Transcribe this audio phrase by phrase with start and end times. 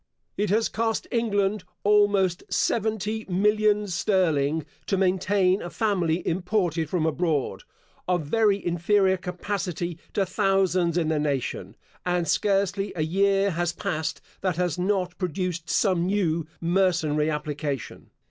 [0.35, 7.61] It has cost England almost seventy millions sterling, to maintain a family imported from abroad,
[8.07, 14.21] of very inferior capacity to thousands in the nation; and scarcely a year has passed
[14.41, 18.09] that has not produced some new mercenary application.